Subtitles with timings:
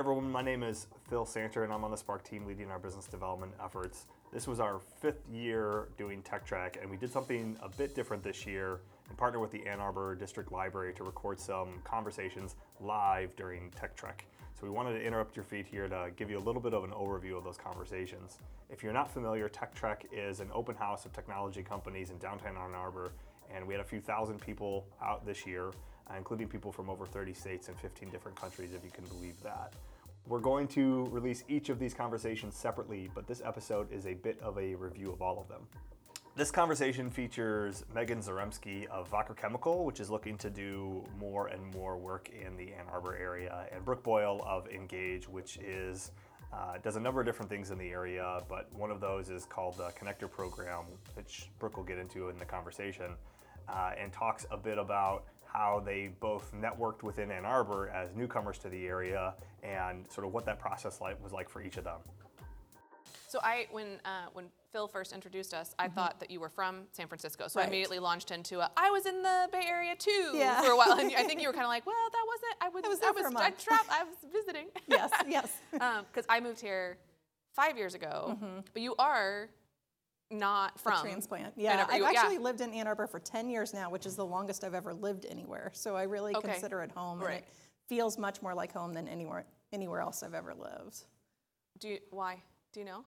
[0.00, 3.04] everyone, my name is Phil Santer, and I'm on the Spark team leading our business
[3.04, 4.06] development efforts.
[4.32, 8.22] This was our fifth year doing Tech Trek, and we did something a bit different
[8.22, 8.80] this year
[9.10, 13.94] and partnered with the Ann Arbor District Library to record some conversations live during Tech
[13.94, 14.24] Trek.
[14.58, 16.82] So we wanted to interrupt your feed here to give you a little bit of
[16.82, 18.38] an overview of those conversations.
[18.70, 22.56] If you're not familiar, Tech Trek is an open house of technology companies in downtown
[22.56, 23.12] Ann Arbor,
[23.54, 25.72] and we had a few thousand people out this year,
[26.16, 29.74] including people from over 30 states and 15 different countries, if you can believe that.
[30.26, 34.38] We're going to release each of these conversations separately, but this episode is a bit
[34.40, 35.66] of a review of all of them.
[36.36, 41.62] This conversation features Megan Zaremski of Wacker Chemical, which is looking to do more and
[41.74, 46.12] more work in the Ann Arbor area, and Brooke Boyle of Engage, which is
[46.52, 49.44] uh, does a number of different things in the area, but one of those is
[49.44, 50.84] called the Connector Program,
[51.14, 53.12] which Brooke will get into in the conversation,
[53.68, 58.58] uh, and talks a bit about how they both networked within Ann Arbor as newcomers
[58.58, 61.84] to the area and sort of what that process like, was like for each of
[61.84, 62.00] them.
[63.30, 65.94] So I, when uh, when Phil first introduced us, I mm-hmm.
[65.94, 67.46] thought that you were from San Francisco.
[67.46, 70.60] So I immediately launched into a, I was in the Bay Area too Yeah.
[70.60, 72.54] for a while, and I think you were kind of like, well, that wasn't.
[72.60, 72.84] I was.
[72.84, 73.64] I was there for a I, month.
[73.64, 74.66] tra- I was visiting.
[74.88, 75.56] yes, yes.
[75.80, 76.98] Um, because I moved here
[77.54, 78.60] five years ago, mm-hmm.
[78.72, 79.48] but you are
[80.30, 81.54] not from Transplant.
[81.56, 81.92] Yeah, Arbor.
[81.92, 84.74] I've actually lived in Ann Arbor for 10 years now, which is the longest I've
[84.74, 85.70] ever lived anywhere.
[85.74, 86.52] So I really Okay.
[86.52, 87.20] consider it home.
[87.20, 87.34] Right.
[87.36, 87.48] And it
[87.88, 91.04] feels much more like home than anywhere anywhere else I've ever lived.
[91.78, 92.42] Do you, why?
[92.72, 93.04] Do you know?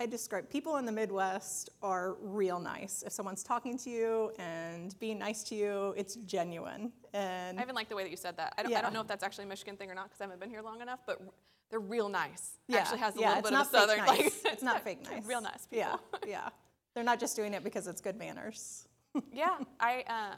[0.00, 3.04] I describe people in the Midwest are real nice.
[3.06, 6.92] If someone's talking to you and being nice to you, it's genuine.
[7.14, 8.54] And I even like the way that you said that.
[8.58, 10.24] I don't, I don't know if that's actually a Michigan thing or not because I
[10.24, 11.22] haven't been here long enough, but
[11.70, 12.58] they're real nice.
[12.66, 14.20] yeah, Actually has a yeah, little bit of a southern fake like.
[14.20, 14.40] nice.
[14.46, 15.24] it's not fake nice.
[15.24, 16.00] Real nice people.
[16.02, 16.48] Yeah, yeah.
[16.94, 18.88] They're not just doing it because it's good manners.
[19.32, 20.34] yeah, I uh,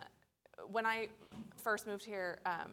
[0.70, 1.08] when I
[1.56, 2.70] first moved here, um,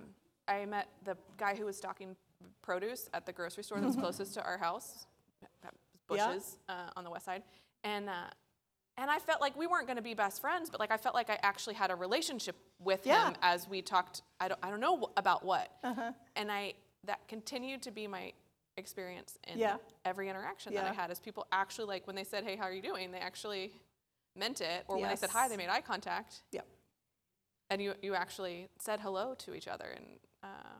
[0.47, 2.15] I met the guy who was stocking
[2.61, 5.05] produce at the grocery store that was closest to our house.
[5.61, 5.73] That
[6.09, 6.27] was Yeah.
[6.33, 7.43] Busch's uh, on the west side,
[7.85, 8.13] and uh,
[8.97, 11.15] and I felt like we weren't going to be best friends, but like I felt
[11.15, 13.27] like I actually had a relationship with Yeah.
[13.29, 14.21] him as we talked.
[14.39, 16.11] I don't I don't know about what, Uh-huh.
[16.35, 16.73] and I
[17.05, 18.33] that continued to be my
[18.77, 19.77] experience in Yeah.
[20.05, 21.11] every interaction that I had.
[21.11, 23.73] Is people actually like when they said, "Hey, how are you doing?" They actually
[24.35, 26.65] meant it, or when they said hi, they made eye contact Yep.
[27.69, 30.79] and you you actually said hello to each other and uh,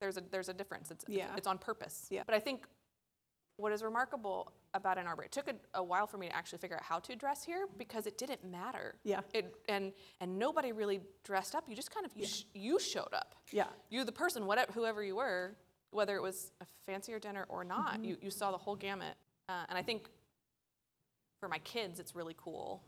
[0.00, 1.34] there's a there's a difference it's it's- Yeah.
[1.36, 2.22] it's on purpose Yeah.
[2.24, 2.66] but i think
[3.56, 6.58] what is remarkable about ann arbor it took a, a while for me to actually
[6.58, 8.96] figure out how to dress here because it didn't matter.
[9.04, 9.20] Yeah.
[9.32, 11.64] it and and nobody really dressed up.
[11.68, 13.34] You just kind of you, sh- you showed up.
[13.52, 13.66] Yeah.
[13.90, 15.54] you the person whatever whoever you were
[15.90, 18.04] whether it was a fancier dinner or not Mm-hmm.
[18.04, 19.14] you, you saw the whole gamut.
[19.48, 20.08] Uh, and i think
[21.38, 22.82] for my kids it's really cool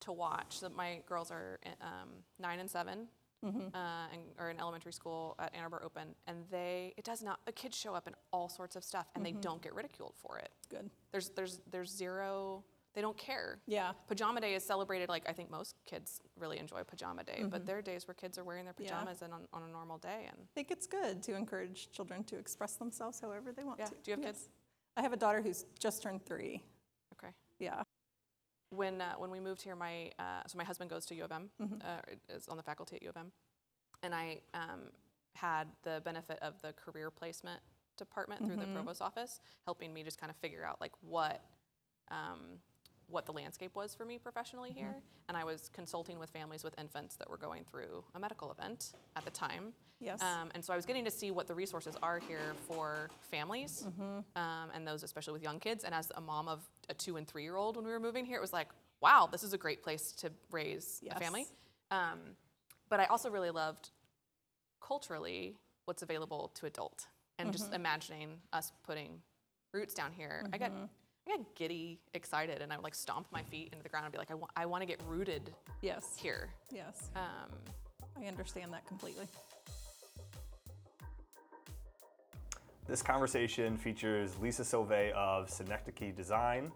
[0.00, 0.58] to watch.
[0.58, 3.06] So my girls are um, nine and 7
[3.44, 3.74] Mm-hmm.
[3.74, 7.40] uh, and are in elementary school at Ann Arbor Open, and they it does not
[7.44, 9.36] the kids show up in all sorts of stuff, and Mm-hmm.
[9.36, 10.50] they don't get ridiculed for it.
[10.70, 10.90] Good.
[11.12, 12.64] There's there's there's zero.
[12.94, 13.58] They don't care.
[13.66, 13.90] Yeah.
[14.06, 17.76] Pajama Day is celebrated like I think most kids really enjoy Pajama Day, but there
[17.78, 18.84] are days where kids are wearing their Mm-hmm.
[18.84, 18.98] Yeah.
[18.98, 20.26] pajamas and on, on a normal day.
[20.28, 23.86] And I think it's good to encourage children to express themselves however they want yeah,
[23.86, 23.94] to.
[24.02, 24.36] do you have Yes.
[24.36, 24.48] kids?
[24.96, 26.62] I have a daughter who's just turned three.
[28.76, 31.32] When uh, when we moved here, my uh, so my husband goes to U of
[31.32, 31.74] M, Mm-hmm.
[31.82, 33.32] uh, is on the faculty at U of M,
[34.02, 34.80] and I um,
[35.34, 37.60] had the benefit of the career placement
[37.96, 38.72] department through Mm-hmm.
[38.72, 41.42] the provost office, helping me just kind of figure out like what
[42.10, 42.58] um,
[43.08, 44.78] what the landscape was for me professionally Mm-hmm.
[44.78, 44.96] here.
[45.28, 48.92] And I was consulting with families with infants that were going through a medical event
[49.16, 49.72] at the time.
[50.00, 50.20] Yes.
[50.22, 53.86] Um, and so I was getting to see what the resources are here for families,
[53.88, 54.18] Mm-hmm.
[54.42, 55.84] um, and those especially with young kids.
[55.84, 58.24] And as a mom of a two and three year old when we were moving
[58.24, 58.68] here, it was like,
[59.00, 61.46] wow, this is a great place to raise a family.
[61.90, 62.18] Um,
[62.88, 63.90] but I also really loved
[64.80, 65.56] culturally
[65.86, 67.06] what's available to adult,
[67.38, 67.74] and just Mm-hmm.
[67.74, 69.20] imagining us putting
[69.72, 70.44] roots down here.
[70.52, 70.70] I got
[71.26, 74.12] I got giddy excited, and I would like stomp my feet into the ground and
[74.12, 75.52] be like, I want I want to get rooted
[75.82, 76.16] yes.
[76.16, 76.50] here.
[76.70, 77.10] Yes.
[77.16, 77.50] Um,
[78.20, 79.26] I understand that completely.
[82.86, 86.70] This conversation features Lisa Sauvé of Synecdoche Design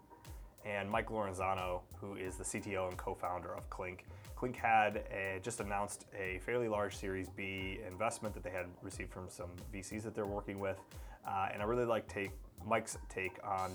[0.65, 3.99] and Mike Laurenzano, who is the CTO and co-founder of Clinc.
[4.35, 9.11] Clinc had a, just announced a fairly large Series B investment that they had received
[9.11, 10.79] from some VCs that they're working with,
[11.27, 12.31] uh, and I really like take
[12.65, 13.71] Mike's take on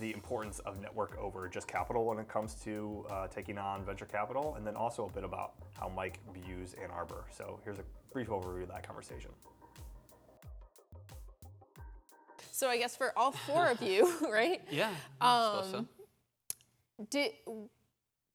[0.00, 4.06] the importance of network over just capital when it comes to uh, taking on venture
[4.06, 7.26] capital, and then also a bit about how Mike views Ann Arbor.
[7.30, 7.84] So here's a
[8.14, 9.30] brief overview of that conversation.
[12.60, 14.60] So I guess for all four of you, right?
[14.70, 15.78] Yeah, I so.
[15.78, 15.88] Um,
[17.08, 17.32] did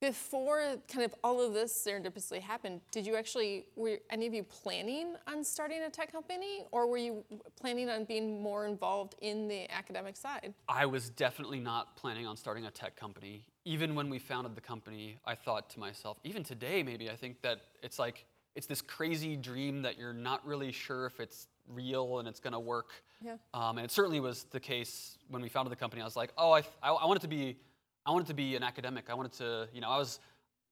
[0.01, 4.42] before kind of all of this serendipitously happened, did you actually, were any of you
[4.42, 7.24] planning on starting a tech company or were you
[7.56, 10.56] planning on being more involved in the academic side?
[10.68, 13.45] I was definitely not planning on starting a tech company.
[13.63, 17.44] Even when we founded the company, I thought to myself, even today maybe, I think
[17.44, 18.25] that it's like,
[18.56, 22.60] it's this crazy dream that you're not really sure if it's real and it's gonna
[22.60, 22.89] work.
[23.23, 23.38] Yeah.
[23.53, 26.01] Um, and it certainly was the case when we founded the company.
[26.01, 27.57] I was like, oh, I, I, I wanted to be,
[28.06, 29.09] I wanted to be an academic.
[29.09, 30.19] I wanted to, you know, I was,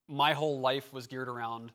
[0.07, 1.71] my whole life was geared around,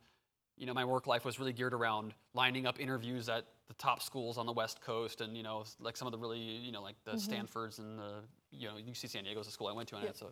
[0.56, 4.02] you know, my work life was really geared around lining up interviews at the top
[4.02, 6.82] schools on the West Coast, and you know, like some of the really, you know,
[6.82, 9.88] like the Stanfords and the, you know, UC San Diego is a school I went
[9.90, 10.26] to, and it's a,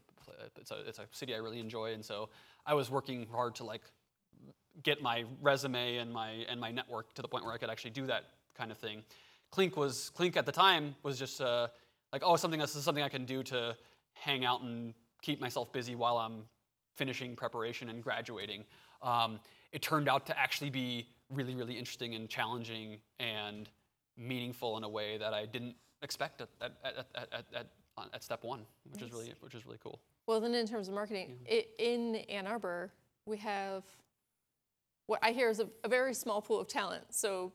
[0.56, 2.30] it's a, it's a city I really enjoy, and so
[2.64, 3.82] I was working hard to like
[4.82, 7.90] get my resume and my and my network to the point where I could actually
[7.90, 8.24] do that
[8.56, 9.04] kind of thing.
[9.50, 11.69] Clinc was Clinc at the time was just uh,
[12.12, 13.76] like oh something this is something I can do to
[14.14, 16.44] hang out and keep myself busy while I'm
[16.96, 18.64] finishing preparation and graduating.
[19.02, 19.40] Um,
[19.72, 23.69] it turned out to actually be really really interesting and challenging and
[24.16, 26.72] meaningful in a way that I didn't expect at at,
[27.14, 27.66] at, at,
[28.12, 28.60] at, step one,
[28.90, 30.00] which is really which is really cool.
[30.26, 32.93] Well, then in terms of marketing, i in Ann Arbor,
[33.26, 33.84] we have
[35.06, 37.04] what I hear is a, a very small pool of talent.
[37.10, 37.52] So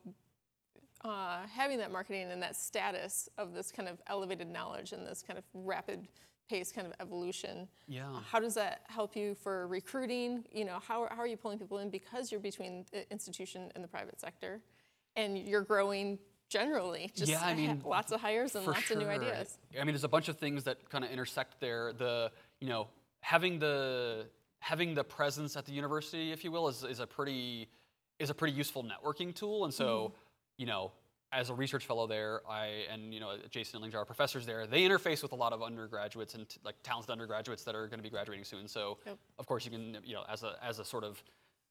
[1.04, 5.22] uh, having that marketing and that status of this kind of elevated knowledge and this
[5.26, 6.08] kind of rapid
[6.48, 7.68] pace kind of evolution.
[7.88, 8.20] Yeah.
[8.30, 10.44] How does that help you for recruiting?
[10.52, 13.82] You know, how, how are you pulling people in because you're between the institution and
[13.82, 14.60] the private sector,
[15.16, 16.18] and you're growing
[16.48, 17.10] generally.
[17.16, 19.58] Just Yeah, I mean, lots of hires and lots of new ideas.
[19.74, 21.92] I mean, there's a bunch of things that kind of intersect there.
[21.92, 22.88] The you know
[23.20, 24.26] having the
[24.58, 27.68] having the presence at the university, if you will, is, is a pretty
[28.18, 29.64] is a pretty useful networking tool.
[29.64, 30.14] And so Mm-hmm.
[30.62, 30.92] You know,
[31.32, 34.64] as a research fellow there, I and you know Jason and Lingjia, our professors there,
[34.64, 37.98] they interface with a lot of undergraduates and t- like talented undergraduates that are going
[37.98, 38.68] to be graduating soon.
[38.68, 39.18] So Yep.
[39.40, 41.20] of course you can you know as a as a sort of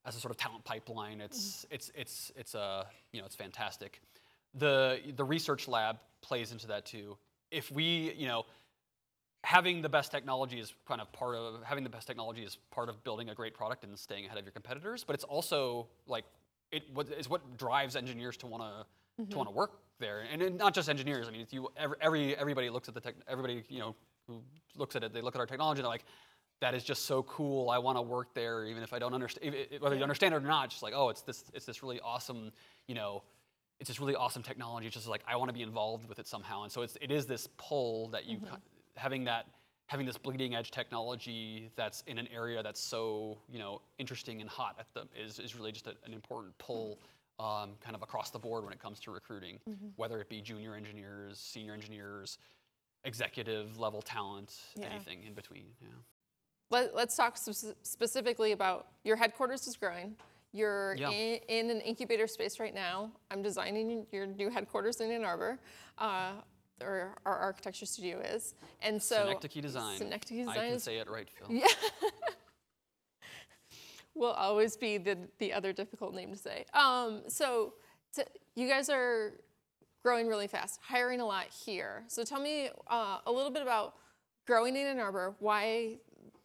[0.03, 1.75] as a sort of talent pipeline, it's Mm-hmm.
[1.75, 2.83] it's it's it's uh,
[3.13, 4.01] you know it's fantastic.
[4.55, 7.17] The the research lab plays into that too.
[7.49, 8.45] If we you know
[9.45, 12.89] having the best technology is kind of part of having the best technology is part
[12.89, 15.05] of building a great product and staying ahead of your competitors.
[15.05, 16.25] But it's also like
[16.71, 20.41] it what is what drives engineers to want to to want to work there, and
[20.41, 21.27] it- not just engineers.
[21.27, 23.95] I mean, if you every, every everybody looks at the tech, everybody you know
[24.27, 24.41] who
[24.75, 26.05] looks at it, they look at our technology, and they're like.
[26.59, 27.71] That is just so cool.
[27.71, 30.41] I want to work there, even if I don't understand, whether you understand it or
[30.41, 30.69] not.
[30.69, 32.51] Just like, oh, it's this, it's this really awesome,
[32.87, 33.23] you know,
[33.79, 34.85] it's this really awesome technology.
[34.85, 36.61] It's just like I want to be involved with it somehow.
[36.61, 38.53] And so it's, it is this pull that you mm-hmm.
[38.53, 38.61] ki-
[38.95, 39.47] having that
[39.91, 44.49] having this bleeding edge technology that's in an area that's so you know interesting and
[44.49, 46.97] hot at the is, is really just a, an important pull
[47.39, 49.59] um, kind of across the board when it comes to recruiting,
[49.97, 52.37] whether it be junior engineers, senior engineers,
[53.03, 54.85] executive level talent, Yeah.
[54.85, 55.65] anything in between.
[55.81, 55.87] Yeah.
[56.69, 60.15] Let, let's talk spe- specifically about your headquarters is growing.
[60.53, 61.09] You're Yeah.
[61.09, 63.11] in, in an incubator space right now.
[63.31, 65.59] I'm designing your new headquarters in Ann Arbor,
[65.97, 66.33] uh,
[66.81, 68.53] or our architecture studio is.
[68.81, 69.97] And so Synecdoche Design.
[69.97, 71.47] Synecdoche I can say it right, Phil.
[71.55, 71.67] Yeah.
[74.13, 76.65] will always be the, the other difficult name to say.
[76.73, 77.73] Um, so
[78.15, 78.23] t-
[78.55, 79.31] you guys are
[80.03, 82.03] growing really fast, hiring a lot here.
[82.07, 83.95] So tell me uh, a little bit about
[84.45, 85.97] growing in Ann Arbor, why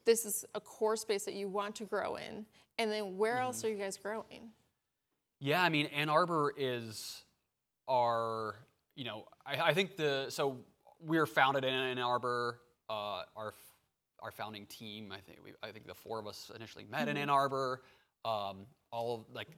[0.05, 2.47] this is a core space that you want to grow in,
[2.79, 3.67] and then where else Mm-hmm.
[3.67, 4.51] are you guys growing?
[5.41, 7.25] Yeah, I mean, Ann Arbor is
[7.89, 8.55] our,
[8.95, 10.59] you know, I, I think the, so
[11.05, 12.59] we were founded in Ann Arbor.
[12.89, 13.55] Uh, our,
[14.21, 17.17] our founding team, I think, we, I think the four of us initially met in
[17.17, 17.83] Ann Arbor.
[18.25, 19.49] Um, all of, like,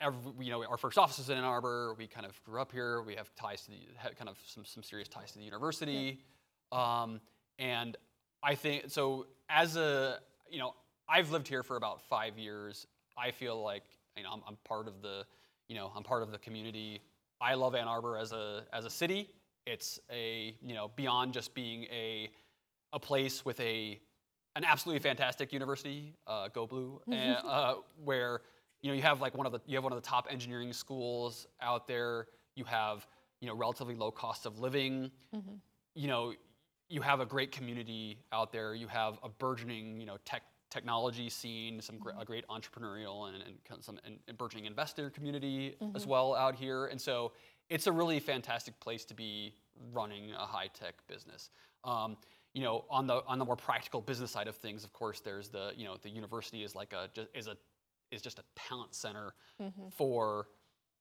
[0.00, 1.94] every, you know, our first office is in Ann Arbor.
[1.98, 3.02] We kind of grew up here.
[3.02, 6.20] We have ties to the, kind of some, some serious ties to the university.
[6.72, 7.20] Um,
[7.58, 7.96] and
[8.42, 10.18] I think, so as a,
[10.50, 10.74] you know,
[11.08, 12.86] I've lived here for about five years.
[13.16, 13.84] I feel like,
[14.16, 15.24] you know, I'm, I'm part of the,
[15.68, 17.00] you know, I'm part of the community.
[17.42, 19.28] I love Ann Arbor as a, as a city.
[19.66, 22.30] It's a, you know, beyond just being a,
[22.92, 24.00] a place with a,
[24.54, 28.42] an absolutely fantastic university, uh, Go Blue, and, uh, where
[28.82, 30.72] you know you have like one of the you have one of the top engineering
[30.72, 32.26] schools out there.
[32.56, 33.06] You have
[33.40, 35.10] you know relatively low cost of living.
[35.94, 36.34] You know
[36.88, 38.74] you have a great community out there.
[38.74, 40.42] You have a burgeoning you know tech
[40.72, 42.20] technology scene, some gr- mm-hmm.
[42.20, 46.10] a great entrepreneurial and, and kind of some and, and burgeoning investor community as mm-hmm.
[46.10, 46.86] well out here.
[46.86, 47.32] And so
[47.68, 49.54] it's a really fantastic place to be
[49.92, 51.50] running a high tech business.
[51.84, 52.16] Um,
[52.54, 55.48] you know, on the on the more practical business side of things, of course, there's
[55.48, 57.56] the you know the university is like a is a
[58.10, 59.88] is just a talent center mm-hmm.
[59.90, 60.48] for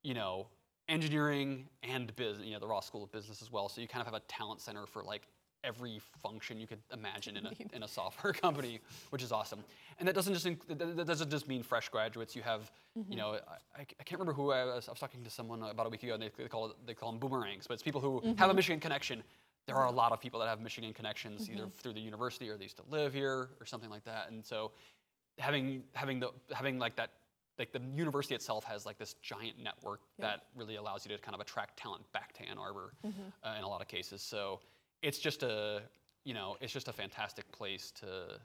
[0.04, 0.48] you know
[0.90, 2.46] engineering and business.
[2.46, 3.70] You know, the Ross School of Business as well.
[3.70, 5.28] So you kind of have a talent center for like
[5.64, 9.64] every function you could imagine in a, in a software company, which is awesome.
[10.00, 12.36] And that doesn't just inc- that, doesn't just mean fresh graduates.
[12.36, 13.16] You have, you mm-hmm.
[13.16, 13.40] know,
[13.78, 14.88] I, I can't remember who I was.
[14.88, 16.94] I was talking to someone about a week ago, and they, they call it, they
[16.94, 18.38] call them boomerangs, but it's people who mm-hmm.
[18.38, 19.24] have a Michigan connection.
[19.68, 21.70] There are a lot of people that have Michigan connections, either mm-hmm.
[21.70, 24.32] through the university or they used to live here or something like that.
[24.32, 24.72] And so,
[25.38, 27.12] having having the having like that
[27.60, 31.36] like the university itself has like this giant network that really allows you to kind
[31.36, 34.22] of attract talent back to Ann Arbor uh, in a lot of cases.
[34.24, 34.60] So
[35.02, 35.82] it's just a
[36.24, 38.40] you know it's just a fantastic place to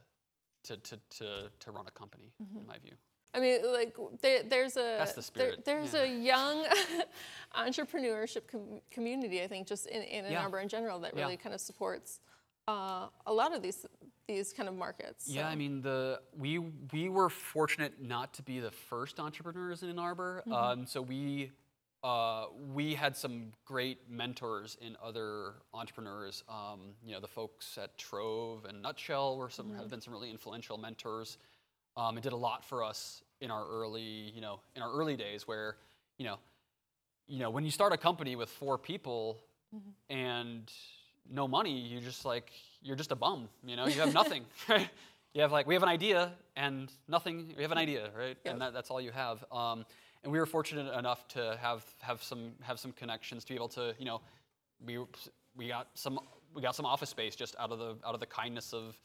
[0.65, 2.93] to to to, to run a company in my view.
[3.35, 6.03] I mean, like there, there's a That's the there- there's yeah.
[6.05, 6.67] a young
[7.57, 10.43] entrepreneurship com- community, I think, just in, in Ann Yeah.
[10.43, 11.23] Arbor in general, that Yeah.
[11.23, 12.21] really kind of supports
[12.69, 13.87] uh, a lot of these
[14.27, 15.29] these kind of markets.
[15.29, 15.49] Yeah.
[15.49, 16.59] I mean the we
[16.93, 20.43] we were fortunate not to be the first entrepreneurs in Ann Arbor.
[20.51, 21.53] Um, so we
[22.07, 26.45] uh, we had some great mentors in other entrepreneurs.
[26.49, 30.31] Um, you know, the folks at Trove and Nutshell were some have been some really
[30.31, 31.39] influential mentors.
[31.97, 35.17] Um, it did a lot for us in our early you know in our early
[35.17, 35.79] days where
[36.17, 36.37] you know
[37.27, 39.41] you know when you start a company with four people
[40.09, 40.71] and
[41.29, 43.49] no money, you just like you're just a bum.
[43.65, 44.89] You know, you have nothing, right?
[45.35, 47.53] You have like we have an idea and nothing.
[47.57, 48.37] We have an idea, right?
[48.45, 48.53] Yep.
[48.53, 49.45] And that, that's all you have.
[49.51, 49.85] Um,
[50.27, 53.69] and we were fortunate enough to have have some have some connections to be able
[53.69, 54.21] to you know
[54.85, 54.99] we
[55.57, 56.19] we got some
[56.53, 58.99] we got some office space just out of the out of the kindness of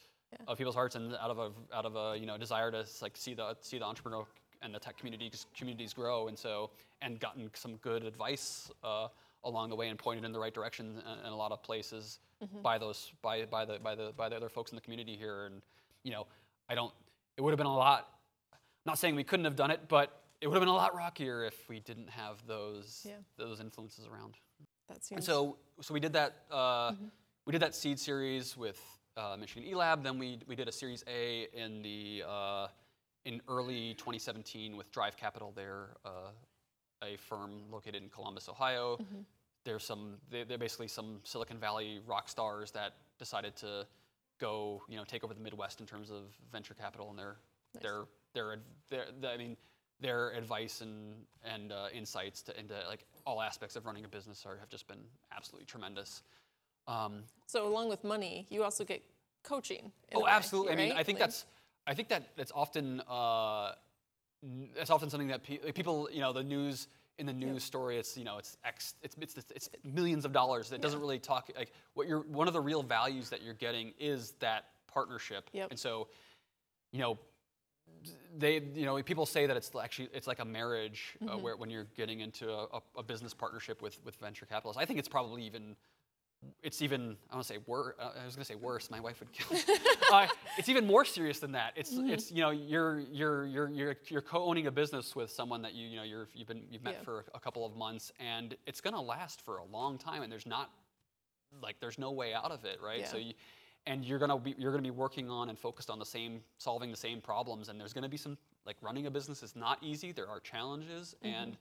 [0.47, 3.15] of people's hearts and out of a out of a you know desire to like
[3.15, 4.25] see the see the entrepreneurial
[4.63, 6.27] and the tech communities communities grow.
[6.27, 9.07] And so and gotten some good advice uh,
[9.43, 12.19] along the way and pointed in the right direction in, in a lot of places
[12.63, 15.45] by those by by the by the by the other folks in the community here.
[15.45, 15.61] And
[16.03, 16.25] you know
[16.69, 16.93] I don't
[17.37, 18.07] it would have been a lot
[18.85, 21.43] not saying we couldn't have done it but it would have been a lot rockier
[21.45, 23.17] if we didn't have those Yeah.
[23.37, 24.35] those influences around
[24.89, 26.45] that and so, so we did that.
[26.51, 26.93] Uh,
[27.45, 28.79] We did that seed series with
[29.17, 30.03] uh, Michigan eLab.
[30.03, 32.67] Then we we did a Series A in the uh,
[33.25, 35.51] in early 2017 with Drive Capital.
[35.55, 36.31] They're uh,
[37.03, 38.99] a firm located in Columbus, Ohio.
[39.63, 40.17] There's some.
[40.29, 43.87] They, they're basically some Silicon Valley rock stars that decided to
[44.39, 47.37] go, you know, take over the Midwest in terms of venture capital and their
[47.81, 48.57] their their,
[48.89, 49.55] their, their I mean
[50.01, 54.45] their advice and and uh, insights to into like all aspects of running a business
[54.45, 55.03] are have just been
[55.35, 56.23] absolutely tremendous.
[56.87, 59.03] Um, so along with money, you also get
[59.43, 59.91] coaching.
[60.13, 60.73] oh, way, absolutely.
[60.73, 60.91] I mean.
[60.93, 61.45] I think Like- that's
[61.87, 63.73] I think that that's often uh,
[64.75, 67.97] that's often something that pe- like, people you know the news in the news story
[67.97, 70.71] it's you know it's X it's it's, it's millions of dollars.
[70.71, 73.93] It doesn't really talk like what you're one of the real values that you're getting
[73.99, 75.49] is that partnership.
[75.53, 75.71] Yep.
[75.71, 76.07] And so,
[76.91, 77.17] you know,
[78.37, 81.41] they you know people say that it's actually it's like a marriage uh, Mm-hmm.
[81.43, 84.81] where when you're getting into a, a, business partnership with with venture capitalists.
[84.81, 85.75] I think it's probably even
[86.63, 87.93] it's even I want to say worse.
[87.99, 88.89] I was going to say worse.
[88.89, 89.55] My wife would kill.
[89.55, 89.63] me.
[90.11, 91.73] uh, it's even more serious than that.
[91.75, 92.09] It's Mm-hmm.
[92.09, 95.87] it's you know you're you're you're you're you're co-owning a business with someone that you
[95.87, 97.03] you know you're you've been you've met Yeah.
[97.03, 100.31] for a couple of months and it's going to last for a long time and
[100.31, 100.71] there's not
[101.61, 103.05] like there's no way out of it, right?
[103.07, 103.33] So you
[103.87, 106.91] and you're gonna be you're gonna be working on and focused on the same solving
[106.91, 110.11] the same problems and there's gonna be some like running a business is not easy.
[110.11, 111.33] There are challenges mm-hmm.
[111.33, 111.57] and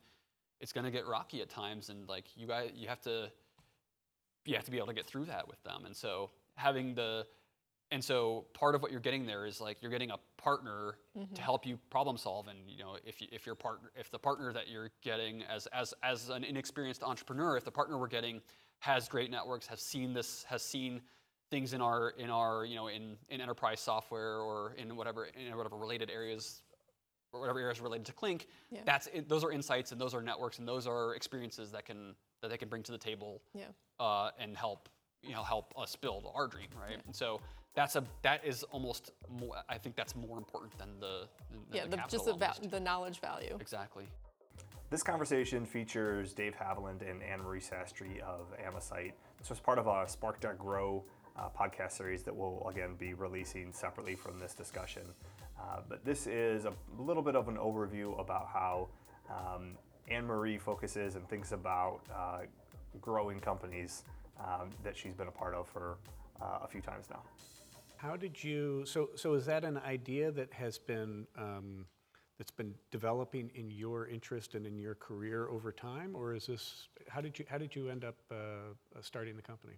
[0.61, 3.31] it's gonna get rocky at times and like you guys you have to
[4.45, 5.85] you have to be able to get through that with them.
[5.87, 7.27] And so having the
[7.93, 11.21] and so part of what you're getting there is like you're getting a partner to
[11.21, 11.43] mm-hmm.
[11.43, 12.47] help you problem solve.
[12.47, 15.67] And you know, if you, if your partner, if the partner that you're getting as
[15.69, 18.41] as as an inexperienced entrepreneur, if the partner we're getting
[18.79, 21.01] has great networks, has seen this, has seen
[21.51, 25.57] things in our in our you know in in enterprise software or in whatever in
[25.57, 26.63] whatever related areas
[27.33, 28.81] or whatever areas related to Clinc, Yeah.
[28.85, 32.15] that's it, those are insights and those are networks and those are experiences that can
[32.43, 33.65] that they can bring to the table Yeah.
[33.99, 34.89] uh, and help
[35.23, 36.99] you know help us build our dream, right?
[37.05, 37.41] And so
[37.75, 39.57] that's a that is almost more.
[39.69, 42.81] I think that's more important than the than yeah, the the, just the, va- the
[42.81, 43.57] knowledge value.
[43.61, 44.07] exactly.
[44.91, 49.15] This conversation features Dave Haviland and Ann Marie Sastry of Amesite.
[49.39, 51.05] This was part of a Spark.Grow
[51.41, 55.03] uh, podcast series that we'll again be releasing separately from this discussion.
[55.59, 58.89] Uh, but this is a little bit of an overview about how
[59.31, 59.77] um,
[60.09, 62.41] Ann Marie focuses and thinks about uh,
[63.01, 64.05] growing companies
[64.39, 65.99] um, that she's been a part of for
[66.41, 67.23] uh, a few times now.
[67.97, 71.85] How did you, so, so is that an idea that has been, um,
[72.39, 76.17] that's been developing in your interest and in your career over time?
[76.17, 79.43] Or is this, how did you, how did you end up uh, uh, starting the
[79.43, 79.75] company?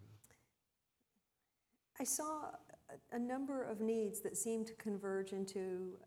[2.01, 2.51] I saw
[3.13, 5.99] a, number of needs that seemed to converge into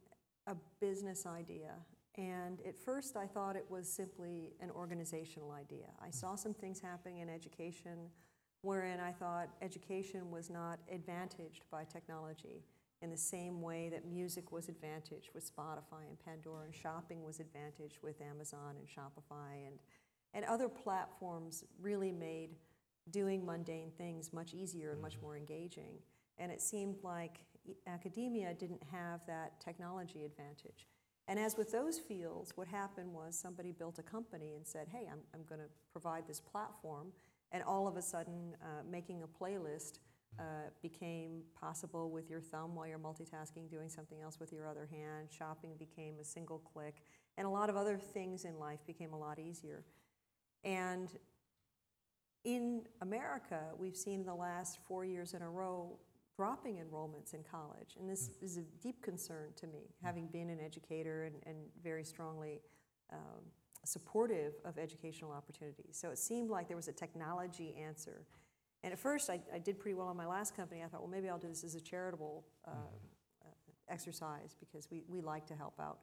[0.48, 1.74] a business idea.
[2.18, 5.88] And at first, I thought it was simply an organizational idea.
[6.02, 8.10] I saw some things happening in education
[8.62, 12.64] wherein I thought education was not advantaged by technology
[13.02, 17.40] in the same way that music was advantaged with Spotify and Pandora, and shopping was
[17.40, 19.78] advantaged with Amazon and Shopify, and,
[20.34, 22.56] and other platforms really made
[23.12, 26.00] doing mundane things much easier and much more engaging.
[26.38, 27.40] And it seemed like
[27.88, 30.88] academia didn't have that technology advantage.
[31.28, 35.08] And as with those fields, what happened was somebody built a company and said, hey,
[35.12, 37.08] I'm, I'm going to provide this platform.
[37.52, 40.00] And all of a sudden, uh, making a playlist
[40.38, 40.44] uh,
[40.82, 45.30] became possible with your thumb while you're multitasking, doing something else with your other hand.
[45.32, 46.96] Shopping became a single click.
[47.38, 49.84] And a lot of other things in life became a lot easier.
[50.64, 51.10] And
[52.46, 55.98] in America, we've seen the last four years in a row
[56.36, 57.96] dropping enrollments in college.
[58.00, 62.04] And this is a deep concern to me, having been an educator and, and very
[62.04, 62.62] strongly
[63.12, 63.42] um,
[63.84, 65.98] supportive of educational opportunities.
[65.98, 68.26] So it seemed like there was a technology answer.
[68.84, 70.84] And at first, I, I did pretty well in my last company.
[70.84, 73.48] I thought, well, maybe I'll do this as a charitable uh, uh,
[73.90, 76.00] exercise because we, we like to help out.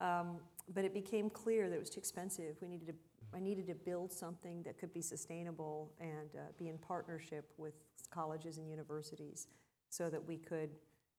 [0.00, 0.36] Um,
[0.74, 2.56] but it became clear that it was too expensive.
[2.60, 2.94] We needed to,
[3.34, 7.74] I needed to build something that could be sustainable and uh, be in partnership with
[8.10, 9.48] colleges and universities
[9.88, 10.70] so that we could,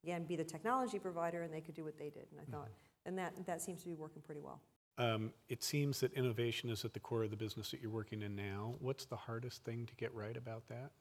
[0.04, 2.28] again, be the technology provider and they could do what they did.
[2.32, 2.70] And I thought,
[3.06, 4.62] and that, that seems to be working pretty well.
[4.98, 8.22] Um, It seems that innovation is at the core of the business that you're working
[8.22, 8.76] in now.
[8.80, 10.92] What's the hardest thing to get right about that?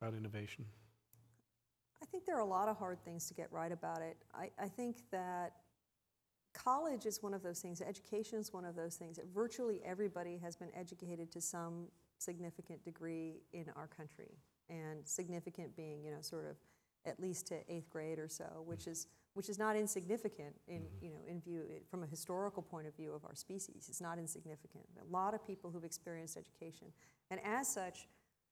[0.00, 0.66] About innovation?
[2.02, 4.16] I think there are a lot of hard things to get right about it.
[4.34, 5.54] I, I think that
[6.64, 10.56] college is one of those things, education is one of those things virtually everybody has
[10.56, 11.86] been educated to some
[12.18, 14.38] significant degree in our country.
[14.68, 16.56] And significant being, you know, sort of
[17.06, 21.10] at least to eighth grade or so, which is, which is not insignificant in, you
[21.10, 23.86] know, in view, from a historical point of view of our species.
[23.88, 24.84] It's not insignificant.
[25.00, 26.88] A lot of people who've experienced education.
[27.30, 28.08] And as such,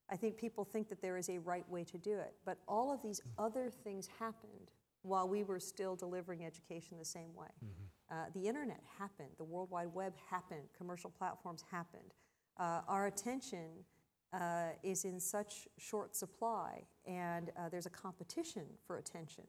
[0.09, 2.35] I think people think that there is a right way to do it.
[2.47, 4.71] But all of these other things happened
[5.03, 7.49] while we were still delivering education the same way.
[7.65, 7.86] Mm-hmm.
[8.11, 12.15] Uh, the internet happened, the World Wide Web happened, commercial platforms happened.
[12.59, 13.85] Uh, our attention
[14.33, 19.45] uh, is in such short supply, and uh, there's a competition for attention.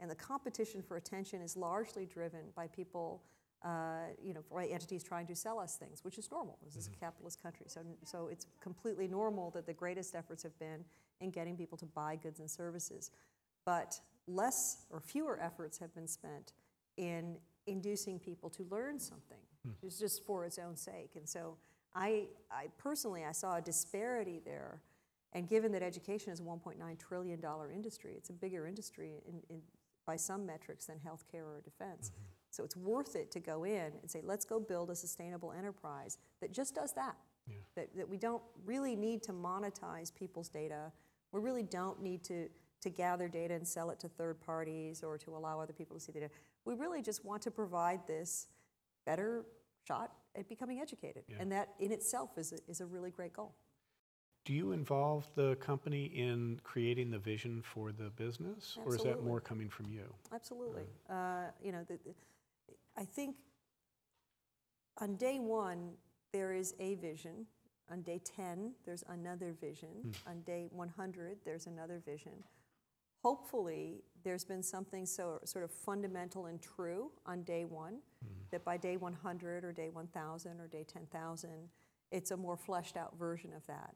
[0.00, 3.22] And the competition for attention is largely driven by people,
[3.64, 6.56] uh, you know, by entities trying to sell us things, which is normal.
[6.64, 7.66] This is a capitalist country.
[7.68, 10.84] So, so it's completely normal that the greatest efforts have been
[11.20, 13.10] in getting people to buy goods and services.
[13.64, 16.52] But less or fewer efforts have been spent
[16.96, 17.36] in
[17.68, 20.04] inducing people to learn something—it's hmm.
[20.04, 21.12] just for its own sake.
[21.16, 21.56] And so
[21.94, 24.80] I, I personally, I saw a disparity there.
[25.32, 27.40] And given that education is a $1.9 trillion
[27.74, 29.60] industry, it's a bigger industry in, in,
[30.06, 32.10] by some metrics than healthcare or defense.
[32.10, 32.22] Mm-hmm.
[32.50, 36.18] So it's worth it to go in and say, let's go build a sustainable enterprise
[36.40, 37.16] that just does that.
[37.76, 40.92] That, that we don't really need to monetize people's data.
[41.32, 42.48] We really don't need to,
[42.82, 46.02] to gather data and sell it to third parties or to allow other people to
[46.02, 46.34] see the data.
[46.68, 48.46] We really just want to provide this
[49.06, 49.46] better
[49.86, 51.22] shot at becoming educated.
[51.40, 53.54] And that in itself is a, is a really great goal.
[54.44, 58.76] Do you involve the company in creating the vision for the business?
[58.84, 60.12] Or is that more coming from you?
[60.30, 60.82] Absolutely.
[61.08, 62.14] Uh, you know, the, the,
[62.98, 63.36] I think
[64.98, 65.92] on day one,
[66.34, 67.46] there is a vision.
[67.90, 69.88] On day 10, there's another vision.
[70.26, 72.32] On day 100, there's another vision.
[73.22, 77.98] Hopefully, there's been something so sort of fundamental and true on day one
[78.50, 81.50] that by day 100 or day 1,000 or day 10,000,
[82.10, 83.94] it's a more fleshed out version of that.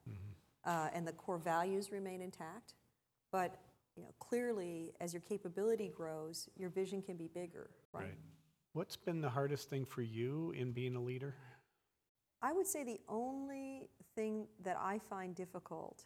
[0.65, 2.75] Uh, and the core values remain intact.
[3.31, 3.59] But
[3.97, 7.71] you know, clearly, as your capability grows, your vision can be bigger.
[7.93, 8.15] Right.
[8.73, 11.35] What's been the hardest thing for you in being a leader?
[12.41, 16.05] I would say the only thing that I find difficult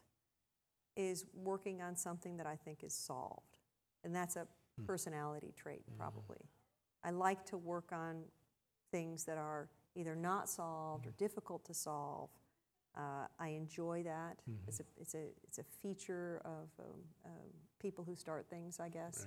[0.97, 3.59] is working on something that I think is solved.
[4.05, 4.47] And that's a
[4.87, 6.39] personality trait, probably.
[7.05, 8.23] I like to work on
[8.91, 12.31] things that are either not solved or difficult to solve.
[12.97, 14.39] Uh, I enjoy that.
[14.67, 17.33] It's, a, it's, a, it's a feature of um, um,
[17.81, 19.27] people who start things, I guess.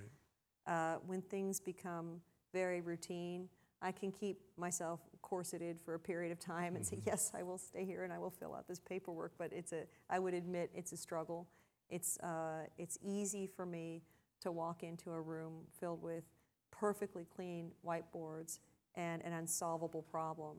[0.67, 2.21] Uh, when things become
[2.53, 3.47] very routine,
[3.81, 7.57] I can keep myself corseted for a period of time and say, yes, I will
[7.57, 9.33] stay here and I will fill out this paperwork.
[9.37, 11.47] But it's a, I would admit, it's a struggle.
[11.89, 14.03] It's, uh, it's easy for me
[14.41, 16.23] to walk into a room filled with
[16.71, 18.59] perfectly clean whiteboards
[18.95, 20.57] and an unsolvable problem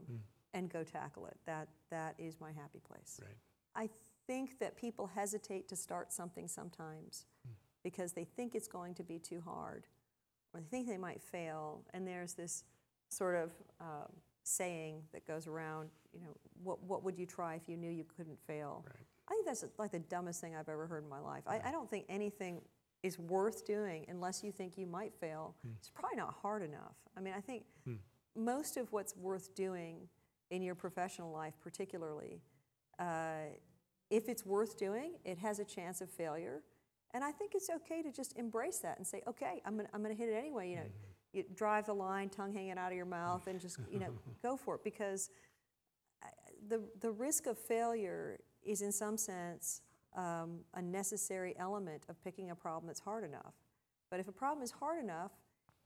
[0.54, 1.36] and go tackle it.
[1.46, 3.20] That, that is my happy place.
[3.22, 3.36] Right.
[3.74, 3.88] I
[4.26, 7.26] think that people hesitate to start something sometimes
[7.82, 9.86] because they think it's going to be too hard
[10.52, 11.84] or they think they might fail.
[11.94, 12.64] And there's this
[13.08, 14.12] sort of um,
[14.42, 18.04] saying that goes around, you know, what, what would you try if you knew you
[18.16, 18.84] couldn't fail?
[18.86, 19.06] Right.
[19.30, 21.44] I think that's like the dumbest thing I've ever heard in my life.
[21.46, 22.60] I, I don't think anything
[23.02, 25.54] is worth doing unless you think you might fail.
[25.62, 25.72] Hmm.
[25.78, 26.96] It's probably not hard enough.
[27.16, 27.94] I mean, I think hmm.
[28.36, 30.08] most of what's worth doing
[30.50, 32.40] in your professional life, particularly,
[32.98, 33.54] uh,
[34.10, 36.62] if it's worth doing, it has a chance of failure.
[37.14, 40.02] And I think it's okay to just embrace that and say, okay, I'm gonna, I'm
[40.02, 40.70] gonna hit it anyway.
[40.70, 40.88] You know, hmm.
[41.38, 44.10] you drive the line, tongue hanging out of your mouth, and just, you know,
[44.42, 44.84] go for it.
[44.84, 45.30] Because
[46.22, 46.26] uh,
[46.68, 49.82] the, the risk of failure is, in some sense,
[50.16, 53.54] um, a necessary element of picking a problem that's hard enough.
[54.10, 55.32] But if a problem is hard enough,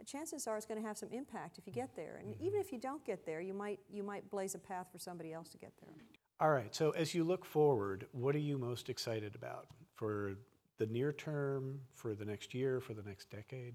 [0.07, 2.21] chances are it's going to have some impact if you get there.
[2.21, 4.99] And even if you don't get there, you might, you might blaze a path for
[4.99, 5.95] somebody else to get there.
[6.41, 10.35] All right, so as you look forward, what are you most excited about for
[10.79, 13.75] the near term, for the next year, for the next decade?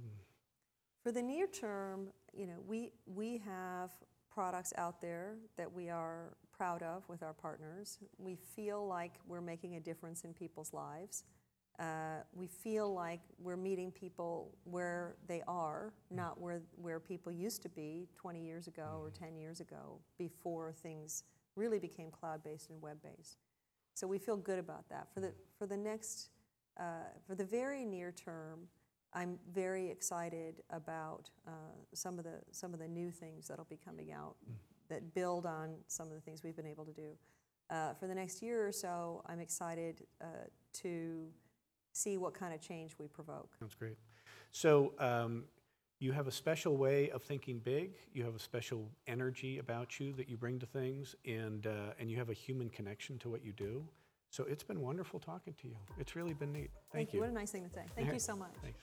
[1.04, 3.92] For the near term, you know, we, we have
[4.30, 8.00] products out there that we are proud of with our partners.
[8.18, 11.24] We feel like we're making a difference in people's lives.
[11.80, 17.62] Uh, we feel like we're meeting people where they are, not where, where people used
[17.62, 21.24] to be 20 years ago or 10 years ago before things
[21.56, 23.38] really became cloud-based and web-based.
[23.94, 25.08] So we feel good about that.
[25.14, 26.28] For the, for the next,
[26.78, 28.68] uh, for the very near term,
[29.14, 31.52] I'm very excited about uh,
[31.94, 34.36] some of the some of the new things that'll be coming out
[34.90, 37.12] that build on some of the things we've been able to do.
[37.70, 40.26] Uh, for the next year or so, I'm excited uh,
[40.74, 41.28] to
[41.94, 43.56] see what kind of change we provoke.
[43.60, 43.98] Sounds great.
[44.52, 45.44] So um,
[46.00, 47.92] you have a special way of thinking big.
[48.14, 52.10] You have a special energy about you that you bring to things, and uh, and
[52.10, 53.86] you have a human connection to what you do.
[54.32, 55.76] So it's been wonderful talking to you.
[56.00, 56.70] It's really been neat.
[56.92, 57.20] Thank, you.
[57.20, 57.84] What a nice thing to say.
[57.96, 58.54] Thank you so much.
[58.62, 58.80] Thanks.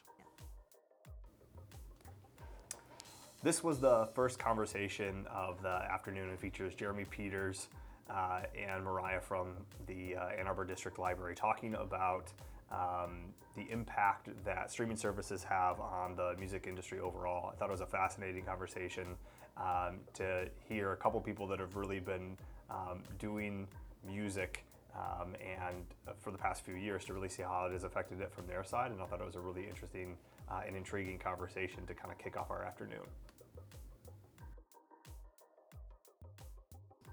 [3.47, 7.69] This was the first conversation of the afternoon and features Jeremy Peters
[8.11, 9.53] uh, and Mariah from
[9.87, 12.33] the uh, Ann Arbor District Library talking about
[12.73, 17.53] um, the impact that streaming services have on the music industry overall.
[17.53, 19.15] I thought it was a fascinating conversation
[19.57, 22.37] um, to hear a couple people that have really been
[22.69, 23.69] um, doing
[24.05, 24.65] music
[24.97, 28.21] um, and uh, for the past few years to really see how it has affected
[28.21, 28.91] it from their side.
[28.91, 30.17] And I thought it was a really interesting
[30.51, 33.07] uh, and intriguing conversation to kind of kick off our afternoon.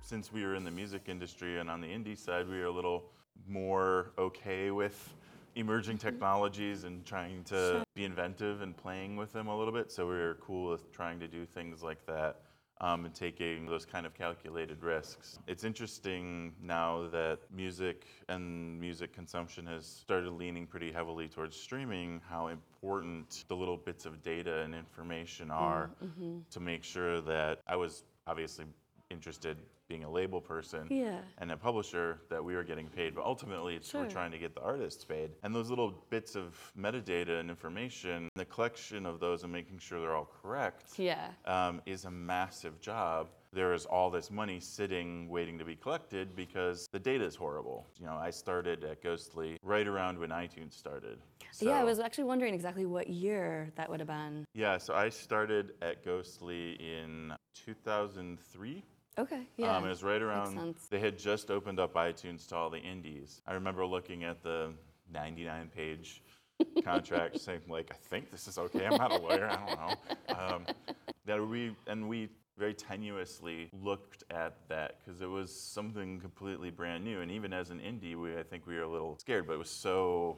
[0.04, 2.72] Since we were in the music industry and on the indie side, we were a
[2.72, 3.06] little
[3.48, 5.14] more okay with
[5.56, 9.92] emerging technologies and trying to be inventive and playing with them a little bit.
[9.92, 12.42] So we were cool with trying to do things like that
[12.82, 15.40] um, and taking those kind of calculated risks.
[15.48, 22.20] It's interesting now that music and music consumption has started leaning pretty heavily towards streaming,
[22.28, 25.92] how important the little bits of data and information are
[26.52, 28.66] to make sure that I was obviously
[29.10, 29.58] interested
[29.94, 31.20] being a label person Yeah.
[31.38, 34.56] and a publisher that we were getting paid, but ultimately it's we're trying to get
[34.56, 35.30] the artists paid.
[35.44, 40.02] And those little bits of metadata and information, the collection of those and making sure
[40.02, 41.28] they're all correct Yeah.
[41.46, 43.30] um, is a massive job.
[43.52, 47.86] There is all this money sitting waiting to be collected because the data is horrible.
[48.00, 51.20] You know, I started at Ghostly right around when iTunes started.
[51.60, 54.44] yeah, I was actually wondering exactly what year that would have been.
[54.56, 58.84] Yeah, so I started at Ghostly in 2003.
[59.18, 59.44] Okay.
[59.58, 59.76] Yeah.
[59.76, 60.76] Um, it was right around.
[60.90, 63.42] They had just opened up iTunes to all the indies.
[63.48, 64.74] I remember looking at the
[65.14, 66.24] 99-page
[66.84, 68.86] contract, saying like, "I think this is okay.
[68.86, 69.48] I'm not a lawyer.
[69.48, 70.66] I don't know." Um,
[71.26, 77.04] that we and we very tenuously looked at that because it was something completely brand
[77.04, 77.22] new.
[77.22, 79.60] And even as an indie, we I think we were a little scared, but it
[79.60, 80.38] was so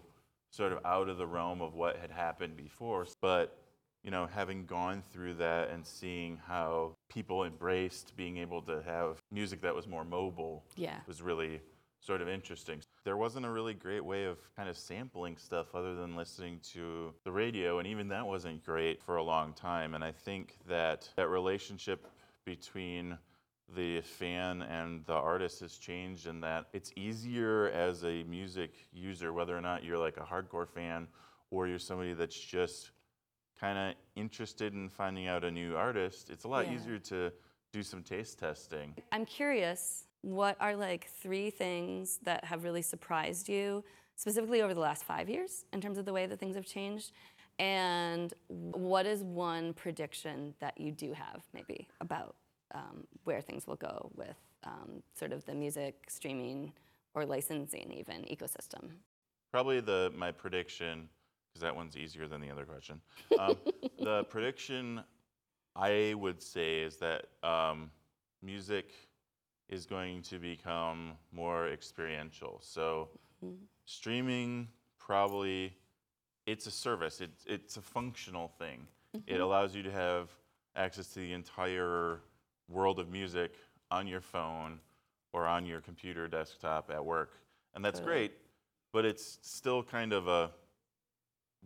[0.51, 3.05] sort of out of the realm of what had happened before.
[3.21, 3.57] But
[4.06, 9.18] you know, having gone through that and seeing how people embraced being able to have
[9.32, 11.00] music that was more mobile Yeah.
[11.08, 11.60] was really
[12.02, 12.82] sort of interesting.
[13.04, 17.15] There wasn't a really great way of kind of sampling stuff other than listening to
[17.24, 19.96] the radio, and even that wasn't great for a long time.
[19.96, 22.06] And I think that that relationship
[22.46, 23.18] between
[23.76, 29.34] the fan and the artist has changed in that it's easier as a music user,
[29.34, 31.08] whether or not you're like a hardcore fan
[31.50, 32.91] or you're somebody that's just
[33.60, 36.74] kind of interested in finding out a new artist, it's a lot Yeah.
[36.74, 37.32] easier to
[37.72, 38.96] do some taste testing.
[39.12, 43.84] I'm curious, what are like three things that have really surprised you,
[44.15, 47.12] specifically over the last five years, in terms of the way that things have changed?
[47.60, 52.36] And what is one prediction that you do have, maybe, about
[52.74, 56.74] um, where things will go with um, sort of the music streaming
[57.13, 58.89] or licensing, even ecosystem?
[59.52, 61.08] Probably the my prediction,
[61.56, 63.00] because that one's easier than the other question.
[63.39, 63.56] Um,
[64.00, 65.02] the prediction
[65.74, 67.91] I would say is that um,
[68.44, 68.91] music
[69.70, 72.60] is going to become more experiential.
[72.62, 73.10] So
[73.86, 74.68] Streaming
[75.00, 75.74] probably
[76.46, 77.22] it's a service.
[77.22, 78.88] It's it's a functional thing.
[79.28, 80.30] It allows you to have
[80.76, 82.20] access to the entire
[82.68, 83.54] world of music
[83.91, 84.80] on your phone
[85.32, 87.38] or on your computer desktop at work.
[87.76, 88.34] And that's great,
[88.91, 90.52] but it's still kind of a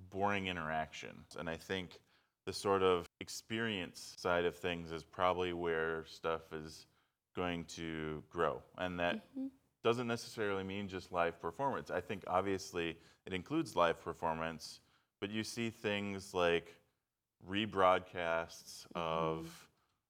[0.10, 1.16] boring interaction.
[1.38, 2.00] And I think
[2.46, 6.88] the sort of experience side of things is probably where stuff is
[7.36, 8.62] going to grow.
[8.78, 9.26] And that
[9.84, 11.92] doesn't necessarily mean just live performance.
[11.92, 14.80] I think obviously it includes live performance,
[15.20, 16.76] but you see things like
[17.48, 19.48] rebroadcasts of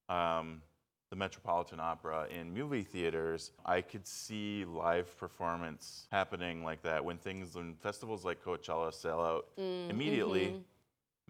[0.07, 0.61] um,
[1.09, 3.51] the Metropolitan Opera in movie theaters.
[3.65, 9.21] I could see live performance happening like that when things, when festivals like Coachella sell
[9.21, 9.89] out mm, mm-hmm.
[9.89, 10.63] immediately.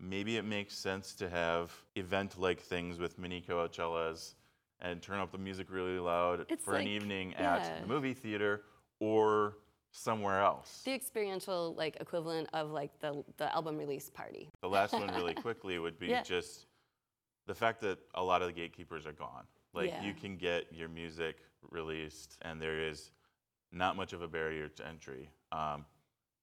[0.02, 4.36] Maybe it makes sense to have event like things with mini Coachellas
[4.82, 7.58] and turn up the music really loud It's for an evening yeah.
[7.58, 8.62] at the movie theater
[9.00, 9.58] or
[9.92, 10.84] somewhere else.
[10.86, 14.50] The experiential like equivalent of like the the album release party.
[14.62, 16.24] The last one, really quickly, would be Yeah.
[16.24, 16.68] just
[17.46, 19.46] the fact that a lot of the gatekeepers are gone.
[19.74, 20.04] Like, Yeah.
[20.04, 21.38] you can get your music
[21.70, 23.12] released, and there is
[23.72, 25.30] not much of a barrier to entry.
[25.52, 25.86] Um,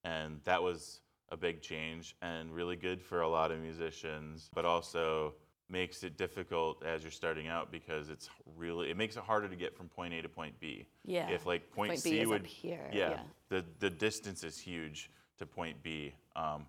[0.05, 4.65] and that was a big change and really good for a lot of musicians, but
[4.65, 5.35] also
[5.69, 9.57] makes it difficult as you're starting out because it's really it makes it harder to
[9.57, 10.87] get from point A to point B.
[11.05, 11.29] Yeah.
[11.29, 13.23] If like point, Point B C would here, yeah, yeah.
[13.49, 16.15] the the distance is huge to point B.
[16.37, 16.67] Um,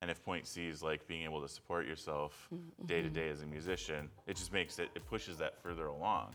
[0.00, 2.86] and if point C is like being able to support yourself Mm-hmm.
[2.86, 6.34] day to day as a musician, it just makes it it pushes that further along.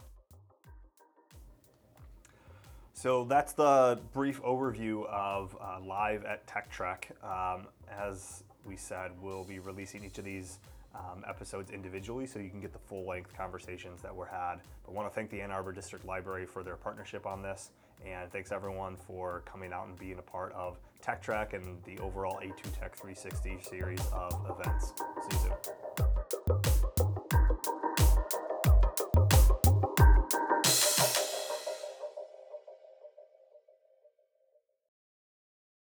[2.93, 7.11] So that's the brief overview of uh, live at Tech Trek.
[7.21, 10.59] Um, as we said, we'll be releasing each of these
[10.95, 14.61] um, episodes individually so you can get the full length conversations that were had.
[14.85, 17.71] But I want to thank the Ann Arbor District Library for their partnership on this
[18.05, 21.97] and thanks everyone for coming out and being a part of Tech Trek and the
[21.99, 24.93] overall A2 Tech 360 series of events.
[25.29, 26.05] See you soon.